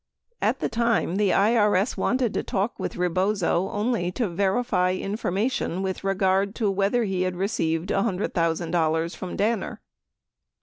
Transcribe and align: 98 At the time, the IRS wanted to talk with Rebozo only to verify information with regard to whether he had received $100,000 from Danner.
98 0.41 0.49
At 0.49 0.59
the 0.61 0.69
time, 0.69 1.15
the 1.17 1.29
IRS 1.29 1.95
wanted 1.95 2.33
to 2.33 2.41
talk 2.41 2.79
with 2.79 2.95
Rebozo 2.95 3.69
only 3.69 4.11
to 4.13 4.27
verify 4.29 4.93
information 4.93 5.83
with 5.83 6.03
regard 6.03 6.55
to 6.55 6.71
whether 6.71 7.03
he 7.03 7.21
had 7.21 7.35
received 7.35 7.89
$100,000 7.89 9.15
from 9.15 9.35
Danner. 9.35 9.79